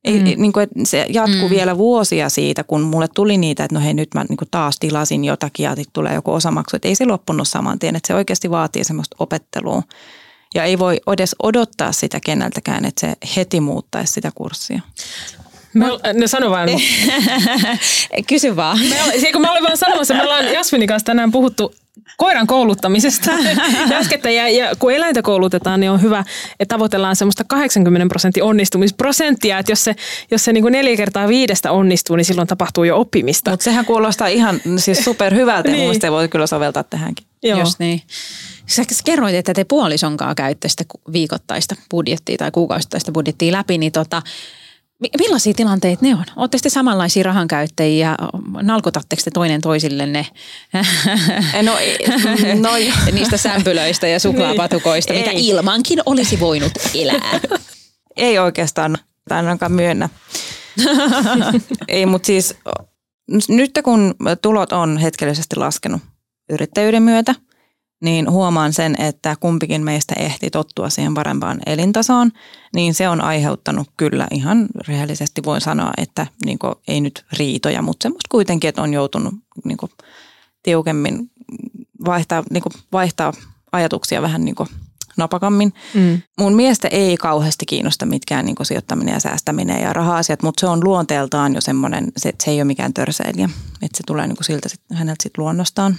[0.05, 0.25] Ei, mm.
[0.25, 1.51] niin kuin, että se jatkuu mm.
[1.51, 4.77] vielä vuosia siitä, kun mulle tuli niitä, että no hei nyt mä niin kuin taas
[4.81, 6.77] tilasin jotakin ja tulee joku osamaksu.
[6.77, 9.83] Että ei se loppunut saman tien, että se oikeasti vaatii semmoista opettelua.
[10.55, 14.81] Ja ei voi edes odottaa sitä keneltäkään, että se heti muuttaisi sitä kurssia.
[15.75, 15.87] Me,
[16.21, 16.69] no sano vaan.
[18.29, 18.79] Kysy vaan.
[18.79, 21.75] Me, se, kun mä olin vaan sanomassa, me ollaan Jasminin kanssa tänään puhuttu
[22.17, 23.31] koiran kouluttamisesta.
[23.93, 26.25] Äskettä, ja, ja kun eläintä koulutetaan, niin on hyvä,
[26.61, 29.97] että tavoitellaan semmoista 80 prosentin onnistumisprosenttia, että jos se,
[30.31, 33.51] jos se niin kuin neljä kertaa viidestä onnistuu, niin silloin tapahtuu jo oppimista.
[33.51, 35.91] Mutta sehän kuulostaa ihan siis superhyvältä Niin.
[36.03, 36.13] niin.
[36.13, 37.27] voi kyllä soveltaa tähänkin.
[37.43, 37.61] Joo.
[37.61, 38.03] Just niin.
[38.67, 44.23] Sä kerroit, että te puolisonkaan käytte sitä viikoittaista budjettia tai kuukausittaista budjettia läpi, niin tota,
[45.19, 46.25] millaisia tilanteita ne on?
[46.37, 48.17] Olette te samanlaisia rahankäyttäjiä?
[48.63, 50.27] Nalkutatteko te toinen toisillenne
[51.63, 51.73] No,
[52.69, 52.71] no
[53.13, 55.49] niistä sämpylöistä ja suklaapatukoista, mitä Ei.
[55.49, 57.41] ilmankin olisi voinut elää?
[58.17, 60.09] ei oikeastaan, tai ainakaan myönnä.
[61.89, 62.55] ei, mutta siis
[63.49, 66.03] nyt kun tulot on hetkellisesti laskenut
[66.51, 67.35] yrittäjyyden myötä,
[68.01, 72.31] niin huomaan sen, että kumpikin meistä ehti tottua siihen parempaan elintasoon,
[72.75, 76.59] niin se on aiheuttanut kyllä ihan rehellisesti voin sanoa, että niin
[76.89, 79.35] ei nyt riitoja, mutta semmoista kuitenkin, että on joutunut
[79.65, 79.79] niin
[80.63, 81.31] tiukemmin
[82.05, 83.33] vaihtaa, niin vaihtaa
[83.73, 84.57] ajatuksia vähän niin
[85.17, 85.73] napakammin.
[85.95, 86.23] Mm.
[86.39, 90.85] Mun miestä ei kauheasti kiinnosta mitkään niin sijoittaminen ja säästäminen ja raha-asiat, mutta se on
[90.85, 93.51] luonteeltaan jo semmoinen, se, se ei ole mikään törseilijä.
[93.83, 95.97] Että se tulee niin siltä sit, häneltä sit luonnostaan.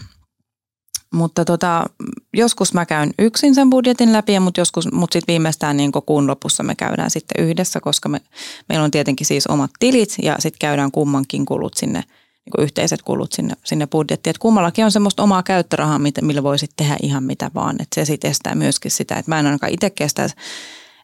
[1.13, 1.85] Mutta tota,
[2.33, 6.63] joskus mä käyn yksin sen budjetin läpi, mutta joskus, mutta sitten viimeistään niin kuun lopussa
[6.63, 8.21] me käydään sitten yhdessä, koska me,
[8.69, 11.99] meillä on tietenkin siis omat tilit ja sitten käydään kummankin kulut sinne,
[12.45, 14.31] niin kuin yhteiset kulut sinne, sinne budjettiin.
[14.31, 17.75] Et kummallakin on semmoista omaa käyttörahaa, mitä- millä voi sitten tehdä ihan mitä vaan.
[17.79, 20.29] Et se sitten estää myöskin sitä, että mä en ainakaan itse kestä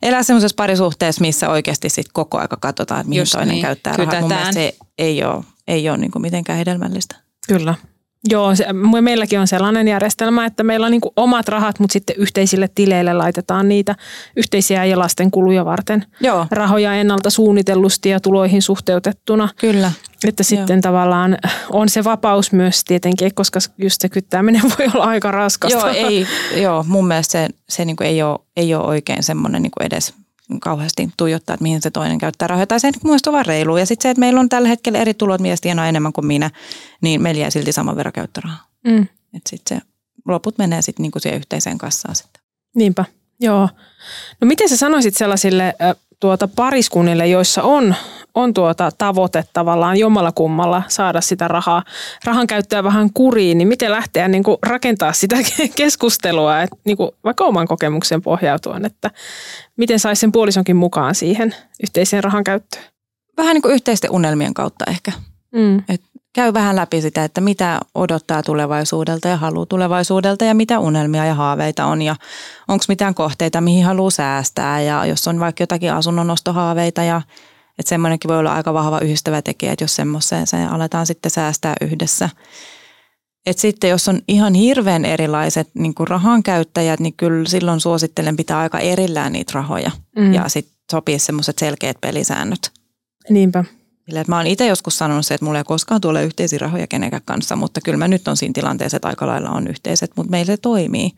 [0.02, 3.94] elää semmoisessa parisuhteessa, missä oikeasti sitten koko aika katsotaan, että mihin Just toinen niin, käyttää
[3.98, 4.22] rahaa.
[4.22, 7.16] Mun mielestä se ei ole, ei ole niin kuin mitenkään hedelmällistä.
[7.48, 7.76] Kyllä.
[8.30, 12.16] Joo, se, me- meilläkin on sellainen järjestelmä, että meillä on niin omat rahat, mutta sitten
[12.20, 13.96] yhteisille tileille laitetaan niitä
[14.36, 19.50] yhteisiä ja lasten kuluja varten Joo, rahoja ennalta suunnitellusti ja tuloihin suhteutettuna.
[19.60, 19.92] kyllä.
[20.28, 21.38] Että sitten tavallaan
[21.72, 25.78] on se vapaus myös tietenkin, koska just se kyttääminen voi olla aika raskasta.
[25.78, 29.72] Joo, ei, joo, mun mielestä se, se niin ei, ole, ei ole oikein semmoinen niin
[29.80, 30.14] edes
[30.62, 32.68] kauheasti tuijottaa, että mihin se toinen käyttää rahoja.
[32.68, 33.78] Tai se mun mielestä on vaan reilu.
[33.78, 36.52] Ja sitten se, että meillä on tällä hetkellä eri tulot, mies tienaa enemmän kuin minä,
[37.02, 38.68] niin meillä jää silti saman verran käyttörahaa.
[38.88, 39.02] Mm,
[39.34, 39.86] Että sitten se
[40.28, 42.42] loput menee sitten niin siihen yhteiseen kassaan sitten.
[42.76, 43.06] niinpä,
[43.40, 43.70] joo.
[44.42, 45.74] No miten sä sanoisit sellaisille
[46.20, 47.96] tuota pariskunnille, joissa on,
[48.36, 51.84] on tuota tavoite tavallaan jommalla kummalla saada sitä rahaa,
[52.26, 55.36] rahan käyttöä vähän kuriin, niin miten lähteä niin kuin rakentaa sitä
[55.76, 59.12] keskustelua, että niin kuin vaikka oman kokemuksen pohjautuen, että
[59.78, 62.84] miten saisi sen puolisonkin mukaan siihen yhteiseen rahan käyttöön?
[63.38, 65.12] Vähän niin kuin yhteisten unelmien kautta ehkä.
[65.52, 65.78] Mm.
[65.90, 66.02] Et
[66.38, 71.34] käy vähän läpi sitä, että mitä odottaa tulevaisuudelta ja haluaa tulevaisuudelta ja mitä unelmia ja
[71.34, 72.16] haaveita on ja
[72.68, 77.22] onko mitään kohteita, mihin haluaa säästää ja jos on vaikka jotakin asunnonostohaaveita ja
[77.80, 81.76] että semmoinenkin voi olla aika vahva yhdistävä tekijä, että jos semmoiseen se aletaan sitten säästää
[81.82, 82.30] yhdessä.
[83.46, 88.38] Et sitten jos on ihan hirveän erilaiset niin kuin rahan käyttäjät, niin kyllä silloin suosittelen
[88.38, 90.34] pitää aika erillään niitä rahoja Mm.
[90.34, 92.72] ja sitten sopii semmoiset selkeät pelisäännöt.
[93.30, 93.64] Niinpä.
[94.08, 96.88] Sillä, että mä oon itse joskus sanonut se, että mulla ei koskaan tule yhteisiä rahoja
[96.88, 100.32] kenenkään kanssa, mutta kyllä mä nyt on siinä tilanteessa, että aika lailla on yhteiset, mutta
[100.32, 101.12] meillä se toimii.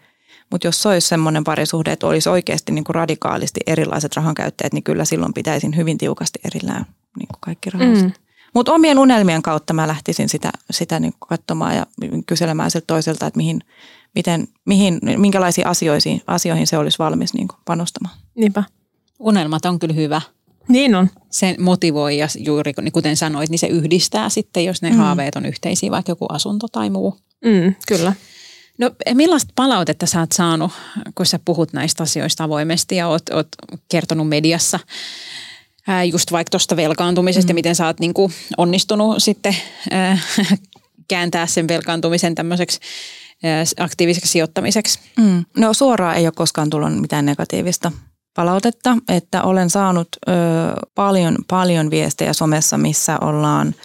[0.51, 4.83] Mutta jos se olisi semmoinen parisuhde, että olisi oikeasti niin kuin radikaalisti erilaiset rahankäyttäjät, niin
[4.83, 6.85] kyllä silloin pitäisin hyvin tiukasti erillään
[7.19, 8.01] niin kuin kaikki rahat.
[8.01, 8.11] Mm.
[8.53, 11.85] Mutta omien unelmien kautta mä lähtisin sitä, sitä niin kuin katsomaan ja
[12.27, 13.61] kyselemään siltä toiselta, että mihin,
[14.15, 18.15] miten, mihin, minkälaisiin asioihin, asioihin se olisi valmis niin kuin panostamaan.
[18.35, 18.63] Niinpä.
[19.19, 20.21] Unelmat on kyllä hyvä.
[20.69, 21.09] Niin on.
[21.29, 24.97] Se motivoi ja juuri niin kuten sanoit, niin se yhdistää sitten, jos ne mm.
[24.97, 27.17] haaveet on yhteisiä, vaikka joku asunto tai muu.
[27.45, 28.13] Mm, kyllä.
[28.77, 30.71] No millaista palautetta sä oot saanut,
[31.15, 33.47] kun sä puhut näistä asioista avoimesti ja oot, oot
[33.91, 34.79] kertonut mediassa
[35.87, 37.49] ää, just vaikka tuosta velkaantumisesta mm.
[37.49, 39.55] ja miten sä oot niin kuin onnistunut sitten
[39.91, 40.17] ää,
[41.07, 42.79] kääntää sen velkaantumisen tämmöiseksi
[43.79, 44.99] aktiiviseksi sijoittamiseksi.
[45.17, 45.45] Mm.
[45.57, 47.91] No suoraan ei ole koskaan tullut mitään negatiivista
[48.35, 50.31] palautetta, että olen saanut ö,
[50.95, 53.75] paljon, paljon viestejä somessa, missä ollaan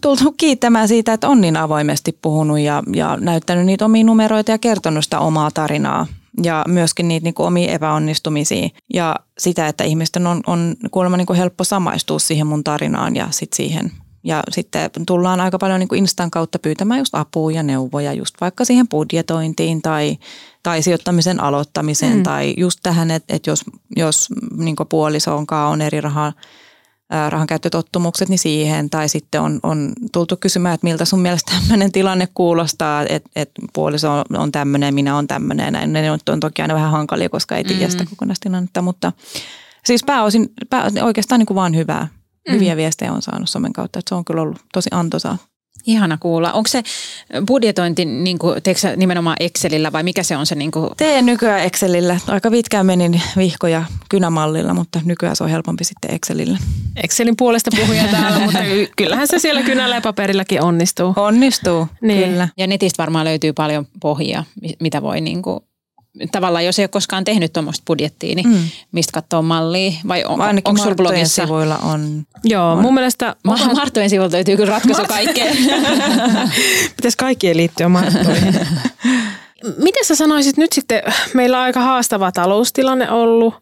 [0.00, 4.58] tultu kiittämään siitä, että on niin avoimesti puhunut ja, ja näyttänyt niitä omia numeroita ja
[4.58, 6.06] kertonut sitä omaa tarinaa
[6.42, 11.26] ja myöskin niitä niin kuin omia epäonnistumisia ja sitä, että ihmisten on, on kuulemma niin
[11.26, 13.92] kuin helppo samaistua siihen mun tarinaan ja sit siihen
[14.24, 18.34] ja sitten tullaan aika paljon niin kuin Instan kautta pyytämään just apua ja neuvoja just
[18.40, 20.18] vaikka siihen budjetointiin tai,
[20.62, 22.22] tai sijoittamisen aloittamiseen mm.
[22.22, 23.64] tai just tähän, että, että jos,
[23.96, 26.32] jos niin puolisonkaan on eri rahaa
[27.28, 28.90] rahan käyttötottumukset, niin siihen.
[28.90, 33.62] Tai sitten on, on tultu kysymään, että miltä sun mielestä tämmöinen tilanne kuulostaa, että, että
[33.72, 35.72] puoliso on tämmöinen, minä on tämmöinen.
[35.72, 35.92] Näin.
[35.92, 38.10] Ne on, on toki aina vähän hankalia, koska ei tiedä sitä mm.
[38.10, 39.12] kokonaistilannetta, mutta
[39.84, 42.08] siis pääosin, pää, oikeastaan niin kuin vaan hyvää.
[42.50, 42.76] Hyviä mm.
[42.76, 45.38] viestejä on saanut somen kautta, että se on kyllä ollut tosi antoisaa.
[45.86, 46.52] Ihana kuulla.
[46.52, 46.82] Onko se
[47.46, 50.54] budjetointi niin kuin, teetkö nimenomaan Excelillä vai mikä se on se?
[50.54, 50.90] Niin kuin?
[50.96, 52.20] Teen nykyään Excelillä.
[52.28, 56.58] Aika pitkään menin vihkoja kynämallilla, mutta nykyään se on helpompi sitten Excelillä.
[57.02, 58.58] Excelin puolesta puhuja täällä, mutta
[58.96, 61.12] kyllähän se siellä kynällä ja paperillakin onnistuu.
[61.16, 62.28] Onnistuu, niin.
[62.28, 62.48] kyllä.
[62.56, 64.44] Ja netistä varmaan löytyy paljon pohjia,
[64.80, 65.60] mitä voi niin kuin
[66.32, 68.62] tavallaan jos ei ole koskaan tehnyt tuommoista budjettia, niin mm.
[68.92, 69.92] mistä katsoo mallia?
[70.08, 71.42] Vai on, Ainakin onko sulla blogissa?
[71.42, 72.26] sivuilla on.
[72.44, 72.82] Joo, on.
[72.82, 73.36] mun mielestä...
[73.44, 75.56] Ma- Marttojen sivuilta löytyy kyllä ratkaisu Mart- kaikkeen.
[76.96, 78.54] Pitäisi kaikkien liittyä Marttoihin.
[79.78, 81.02] Miten sä sanoisit nyt sitten,
[81.34, 83.54] meillä on aika haastava taloustilanne ollut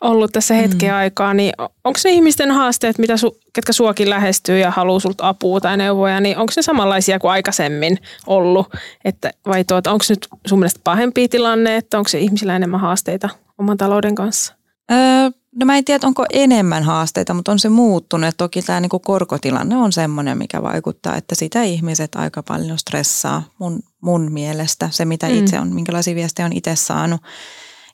[0.00, 0.96] ollut tässä hetken mm.
[0.96, 5.60] aikaa, niin onko ne ihmisten haasteet, mitä su, ketkä suokin lähestyy ja haluaa sulta apua
[5.60, 8.66] tai neuvoja, niin onko ne samanlaisia kuin aikaisemmin ollut?
[9.04, 13.28] Että, vai tuota, onko nyt sun mielestä pahempi tilanne, että onko se ihmisillä enemmän haasteita
[13.58, 14.54] oman talouden kanssa?
[14.90, 18.34] Öö, no mä en tiedä, onko enemmän haasteita, mutta on se muuttunut.
[18.36, 23.80] Toki tämä niinku korkotilanne on semmoinen, mikä vaikuttaa, että sitä ihmiset aika paljon stressaa mun,
[24.00, 24.88] mun mielestä.
[24.92, 25.34] Se, mitä mm.
[25.34, 27.20] itse on, minkälaisia viestejä on itse saanut.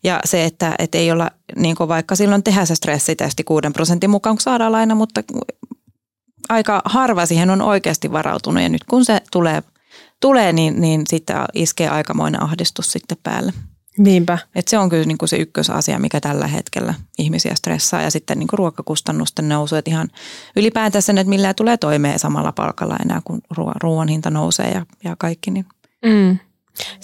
[0.05, 4.37] Ja se, että, että ei olla niin vaikka silloin tehdä se stressitesti 6 prosentin mukaan,
[4.37, 5.23] kun saadaan laina, mutta
[6.49, 8.63] aika harva siihen on oikeasti varautunut.
[8.63, 9.63] Ja nyt kun se tulee,
[10.21, 13.53] tulee niin, niin sitten iskee aikamoinen ahdistus sitten päälle.
[13.99, 14.39] Niinpä.
[14.55, 18.03] Et se on kyllä niin kuin se ykkösasia, mikä tällä hetkellä ihmisiä stressaa.
[18.03, 20.09] Ja sitten niin kuin ruokakustannusten nousu, että ihan
[20.57, 23.41] ylipäätään sen, että millä tulee toimeen samalla palkalla enää, kun
[23.83, 25.51] ruoan hinta nousee ja, ja kaikki.
[25.51, 25.67] Niin.
[26.05, 26.39] Mm.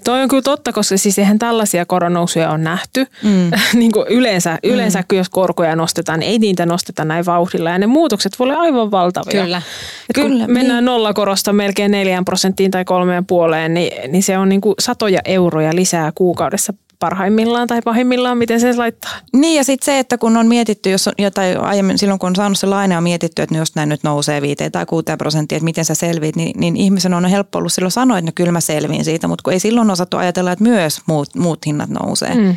[0.04, 3.06] Toi on kyllä totta, koska siis eihän tällaisia koronousuja on nähty.
[3.22, 3.50] Mm.
[3.80, 5.16] niin kuin yleensä, yleensä mm.
[5.16, 7.70] jos korkoja nostetaan, niin ei niitä nosteta näin vauhdilla.
[7.70, 9.42] Ja ne muutokset voi olla aivan valtavia.
[9.42, 9.56] Kyllä.
[9.56, 10.84] Et kyllä kun mennään niin.
[10.84, 15.74] nollakorosta melkein neljään prosenttiin tai kolmeen puoleen, niin, niin se on niin kuin satoja euroja
[15.74, 19.10] lisää kuukaudessa parhaimmillaan tai pahimmillaan, miten se laittaa.
[19.32, 22.36] Niin ja sitten se, että kun on mietitty, jos on jotain aiemmin silloin kun on
[22.36, 25.64] saanut se laina on mietitty, että jos näin nyt nousee 5 tai 6 prosenttia, että
[25.64, 28.60] miten sä selviit, niin, niin ihmisen on helppo ollut silloin sanoa, että no kyllä mä
[28.60, 32.34] selviin siitä, mutta kun ei silloin osattu ajatella, että myös muut, muut hinnat nousee.
[32.34, 32.56] Mm.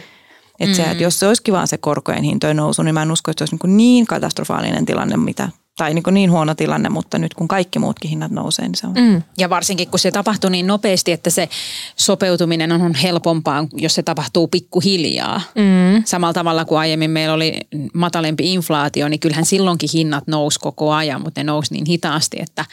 [0.59, 1.01] Että se, että mm.
[1.01, 3.67] jos se olisikin vaan se korkojen hintojen nousu, niin mä en usko, että se olisi
[3.67, 7.79] niin, niin katastrofaalinen tilanne, mitä tai niin, kuin niin huono tilanne, mutta nyt kun kaikki
[7.79, 8.93] muutkin hinnat nousee, niin se on.
[8.93, 9.23] Mm.
[9.37, 11.49] Ja varsinkin kun se tapahtuu niin nopeasti, että se
[11.95, 15.41] sopeutuminen on helpompaa, jos se tapahtuu pikkuhiljaa.
[15.55, 16.03] Mm.
[16.05, 17.57] Samalla tavalla kuin aiemmin meillä oli
[17.93, 22.65] matalempi inflaatio, niin kyllähän silloinkin hinnat nousi koko ajan, mutta ne nousi niin hitaasti, että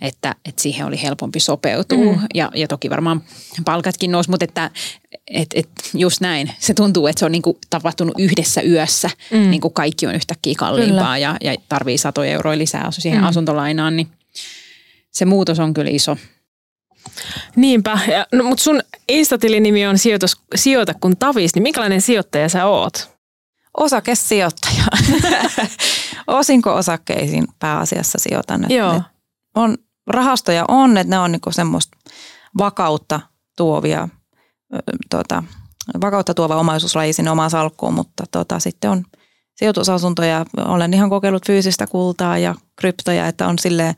[0.00, 2.12] että, että siihen oli helpompi sopeutua.
[2.12, 2.20] Mm.
[2.34, 3.22] Ja, ja toki varmaan
[3.64, 4.70] palkatkin nousi, mutta että
[5.30, 6.50] et, et just näin.
[6.58, 9.10] Se tuntuu, että se on niinku tapahtunut yhdessä yössä.
[9.30, 9.50] Mm.
[9.50, 13.26] Niinku kaikki on yhtäkkiä kalliimpaa ja, ja tarvii satoja euroja lisää siihen mm.
[13.26, 14.08] asuntolainaan, niin
[15.10, 16.16] se muutos on kyllä iso.
[17.56, 22.66] Niinpä, ja, no, mutta sun Instatilin on sijoitus, sijoita kun tavis, niin minkälainen sijoittaja sä
[22.66, 23.10] oot?
[23.76, 24.84] Osakesijoittaja.
[26.26, 28.66] Osinko-osakkeisiin pääasiassa sijoitan.
[28.68, 29.02] Joo.
[29.54, 29.78] on
[30.10, 31.98] rahastoja on, että ne on niinku semmoista
[32.58, 33.20] vakautta
[33.56, 34.08] tuovia,
[35.10, 35.42] tuota,
[36.00, 39.04] vakautta tuova omaisuuslaji sinne omaan salkkuun, mutta tota, sitten on
[39.60, 40.46] sijoitusasuntoja.
[40.56, 43.94] Olen ihan kokeillut fyysistä kultaa ja kryptoja, että on silleen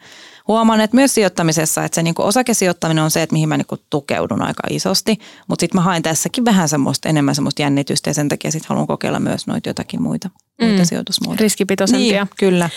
[0.48, 4.42] huomaan, että myös sijoittamisessa, että se niin osakesijoittaminen on se, että mihin mä niin tukeudun
[4.42, 8.50] aika isosti, mutta sitten mä haen tässäkin vähän semmoista, enemmän semmoista jännitystä ja sen takia
[8.50, 10.66] sitten haluan kokeilla myös noita jotakin muita, mm.
[10.66, 11.42] muita sijoitusmuotoja.
[11.42, 12.24] Riskipitoisempia.
[12.24, 12.70] Niin, kyllä.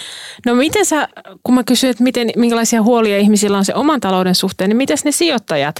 [0.45, 1.07] No miten sä,
[1.43, 4.97] kun mä kysyin, että miten, minkälaisia huolia ihmisillä on se oman talouden suhteen, niin miten
[5.05, 5.75] ne sijoittajat,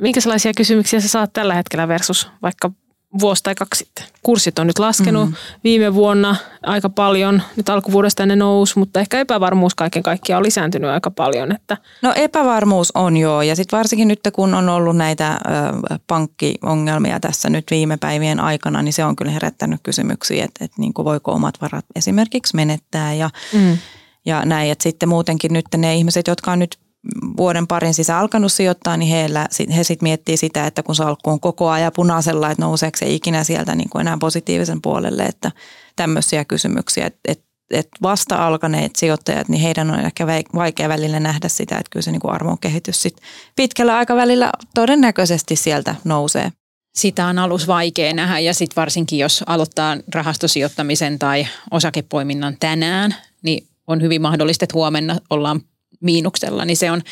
[0.00, 2.70] minkälaisia kysymyksiä sä saat tällä hetkellä versus vaikka
[3.18, 4.04] vuosi tai kaksi sitten.
[4.22, 5.34] Kurssit on nyt laskenut mm.
[5.64, 7.42] viime vuonna aika paljon.
[7.56, 11.52] Nyt alkuvuodesta ne nousi, mutta ehkä epävarmuus kaiken kaikkiaan on lisääntynyt aika paljon.
[11.52, 11.76] Että.
[12.02, 17.50] No epävarmuus on joo ja sitten varsinkin nyt kun on ollut näitä ö, pankkiongelmia tässä
[17.50, 21.32] nyt viime päivien aikana, niin se on kyllä herättänyt kysymyksiä, että, että niin kuin voiko
[21.32, 23.78] omat varat esimerkiksi menettää ja mm
[24.26, 24.70] ja näin.
[24.72, 26.78] Että sitten muutenkin nyt ne ihmiset, jotka on nyt
[27.36, 31.40] vuoden parin sisään alkanut sijoittaa, niin heillä, he sitten miettii sitä, että kun salkku on
[31.40, 35.52] koko ajan punaisella, että nouseeko se ikinä sieltä niin kuin enää positiivisen puolelle, että
[35.96, 41.48] tämmöisiä kysymyksiä, että, että että vasta alkaneet sijoittajat, niin heidän on ehkä vaikea välillä nähdä
[41.48, 43.16] sitä, että kyllä se niin kuin arvon kehitys sit
[43.56, 46.52] pitkällä aikavälillä todennäköisesti sieltä nousee.
[46.94, 53.66] Sitä on alus vaikea nähdä ja sitten varsinkin jos aloittaa rahastosijoittamisen tai osakepoiminnan tänään, niin
[53.86, 55.60] on hyvin mahdollista, että huomenna ollaan
[56.00, 57.02] miinuksella, niin se on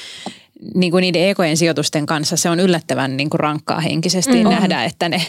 [0.74, 4.48] niin kuin niiden ekojen sijoitusten kanssa se on yllättävän niin kuin rankkaa henkisesti mm.
[4.48, 5.22] nähdä, että ne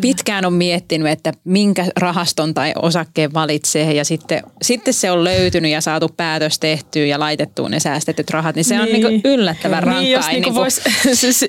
[0.00, 5.70] pitkään on miettinyt, että minkä rahaston tai osakkeen valitsee ja sitten, sitten se on löytynyt
[5.70, 8.82] ja saatu päätös tehtyä ja laitettu ne säästetyt rahat, niin se niin.
[8.82, 10.02] on niin kuin yllättävän rankkaa.
[10.02, 10.80] Niin, jos niin kuin voisi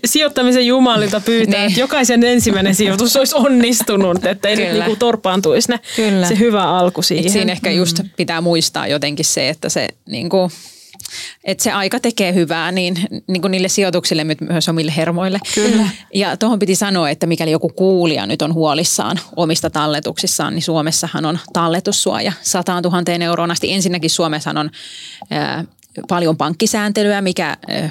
[0.05, 1.67] sijoittamisen jumalilta pyytää, niin.
[1.67, 4.73] että jokaisen ensimmäinen sijoitus olisi onnistunut, että ei Kyllä.
[4.73, 6.27] nyt niin torpaantuisi ne, Kyllä.
[6.27, 7.25] se hyvä alku siihen.
[7.25, 8.09] Et siinä ehkä just mm.
[8.17, 10.51] pitää muistaa jotenkin se, että se niin kuin–
[11.43, 12.95] että se aika tekee hyvää niin,
[13.27, 15.39] niin kuin niille sijoituksille, myös omille hermoille.
[15.55, 15.89] Kyllä.
[16.13, 21.25] Ja tuohon piti sanoa, että mikäli joku kuulija nyt on huolissaan omista talletuksissaan, niin Suomessahan
[21.25, 23.73] on talletussuoja 100 000 euroon asti.
[23.73, 24.69] Ensinnäkin Suomessa on
[25.31, 25.63] ää,
[26.07, 27.57] paljon pankkisääntelyä, mikä...
[27.67, 27.89] Ää,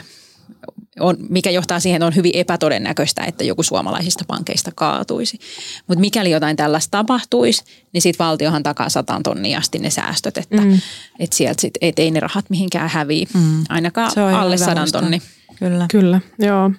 [1.01, 5.39] on, mikä johtaa siihen, että on hyvin epätodennäköistä, että joku suomalaisista pankeista kaatuisi.
[5.87, 10.63] Mutta mikäli jotain tällaista tapahtuisi, niin sitten valtiohan takaa sataan tonnia asti ne säästöt, että
[10.63, 10.79] mm.
[11.19, 13.65] et sieltä sit, et ei ne rahat mihinkään häviä, mm.
[13.69, 15.23] ainakaan alle sadan tonni.
[15.59, 15.87] Kyllä.
[15.91, 16.71] Kyllä, joo.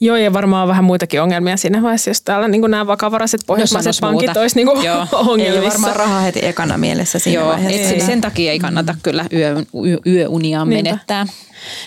[0.00, 4.36] Joo, ja varmaan vähän muitakin ongelmia siinä vaiheessa, jos täällä niin nämä vakavaraiset pohjoismaiset pankit
[4.36, 4.68] olisi niin
[5.12, 5.64] ongelmissa.
[5.64, 7.94] Ei varmaan rahaa heti ekana mielessä siinä Joo, vaiheessa.
[7.94, 9.54] Et sen takia ei kannata kyllä yö,
[9.86, 11.26] yö, yöunia menettää.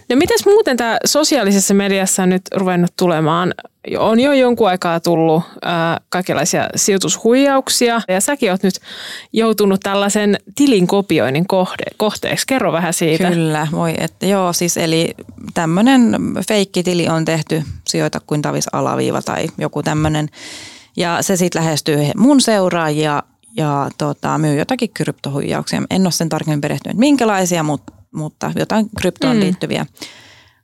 [0.09, 3.53] No mitäs muuten tämä sosiaalisessa mediassa on nyt ruvennut tulemaan?
[3.97, 5.71] On jo jonkun aikaa tullut äh,
[6.09, 8.79] kaikenlaisia sijoitushuijauksia ja säkin oot nyt
[9.33, 12.47] joutunut tällaisen tilin kopioinnin kohde, kohteeksi.
[12.47, 13.29] Kerro vähän siitä.
[13.29, 15.15] Kyllä, voi, että joo, siis eli
[15.53, 20.29] tämmöinen feikkitili on tehty, sijoita kuin tavis alaviiva tai joku tämmöinen.
[20.97, 23.23] Ja se sitten lähestyy mun seuraajia
[23.57, 25.81] ja tota, myy jotakin kryptohuijauksia.
[25.89, 29.39] En ole sen tarkemmin perehtynyt, minkälaisia, mutta mutta jotain kryptoon mm.
[29.39, 29.85] liittyviä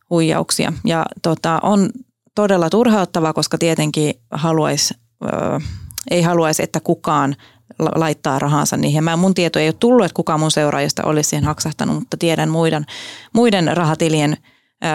[0.10, 0.74] huijauksia.
[0.86, 1.90] Ja tota, on
[2.36, 5.28] todella turhauttavaa, koska tietenkin haluaisi, ö,
[6.12, 7.36] ei haluaisi, että kukaan
[7.80, 9.04] laittaa rahansa niihin.
[9.04, 12.50] Mä, mun tieto ei ole tullut, että kukaan mun seuraajista olisi siihen haksahtanut, mutta tiedän
[12.50, 12.86] muiden,
[13.34, 14.38] muiden rahatilien
[14.84, 14.88] ö,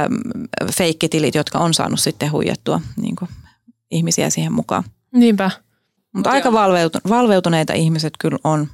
[0.72, 3.28] feikkitilit, jotka on saanut sitten huijattua niin kuin,
[3.90, 4.84] ihmisiä siihen mukaan.
[5.12, 5.50] Niinpä.
[6.14, 6.52] Mutta aika
[7.08, 8.68] valveutuneita ihmiset kyllä on.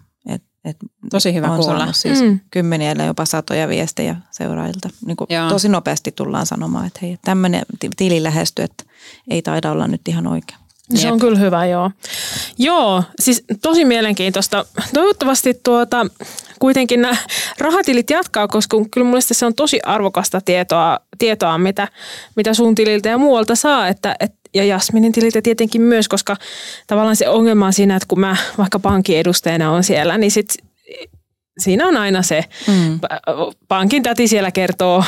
[0.64, 0.76] Et
[1.10, 1.92] Tosi hyvä on kuulla.
[1.92, 2.40] siis mm.
[2.50, 4.90] kymmeniä ja jopa satoja viestejä seuraajilta.
[5.06, 7.62] Niin kuin tosi nopeasti tullaan sanomaan, että hei, tämmöinen
[7.96, 8.84] tili lähestyy, että
[9.30, 10.58] ei taida olla nyt ihan oikein.
[10.94, 11.12] Se Jep.
[11.12, 11.90] on kyllä hyvä, joo.
[12.58, 14.66] Joo, siis tosi mielenkiintoista.
[14.94, 16.06] Toivottavasti tuota,
[16.58, 17.16] kuitenkin nämä
[17.58, 21.88] rahatilit jatkaa, koska kyllä mun se on tosi arvokasta tietoa, tietoa mitä,
[22.36, 26.36] mitä sun tililtä ja muualta saa, että, että ja Jasminin tililtä tietenkin myös, koska
[26.86, 30.54] tavallaan se ongelma on siinä, että kun mä vaikka pankin edustajana on siellä, niin sit
[31.58, 33.00] siinä on aina se, mm.
[33.68, 35.04] pankin täti siellä kertoo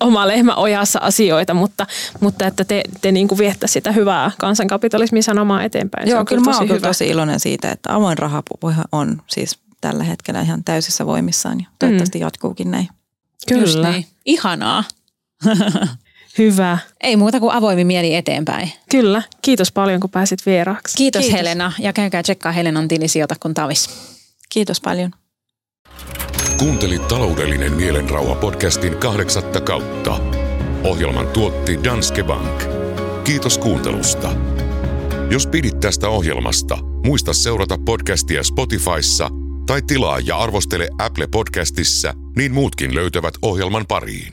[0.00, 1.86] oma lehmä ojassa asioita, mutta,
[2.20, 6.08] mutta että te, te niin kuin viettä sitä hyvää kansankapitalismin sanomaa eteenpäin.
[6.08, 10.40] Joo, kyllä mä oon kyllä tosi iloinen siitä, että avoin rahapuhe on siis tällä hetkellä
[10.40, 12.22] ihan täysissä voimissaan ja toivottavasti mm.
[12.22, 12.88] jatkuukin näin.
[13.48, 13.90] Kyllä.
[13.90, 14.06] Niin.
[14.24, 14.84] Ihanaa.
[16.38, 16.78] Hyvä.
[17.00, 18.72] Ei muuta kuin avoimin mieli eteenpäin.
[18.90, 19.22] Kyllä.
[19.42, 20.96] Kiitos paljon, kun pääsit vieraaksi.
[20.96, 21.38] Kiitos, Kiitos.
[21.38, 21.72] Helena.
[21.78, 23.90] Ja käykää tsekkaa Helenan tilisijoita kun tavis.
[24.48, 25.10] Kiitos paljon.
[26.58, 30.20] Kuuntelit taloudellinen mielenrauha podcastin kahdeksatta kautta.
[30.84, 32.62] Ohjelman tuotti Danske Bank.
[33.24, 34.30] Kiitos kuuntelusta.
[35.30, 39.30] Jos pidit tästä ohjelmasta, muista seurata podcastia Spotifyssa
[39.66, 44.32] tai tilaa ja arvostele Apple Podcastissa, niin muutkin löytävät ohjelman pariin.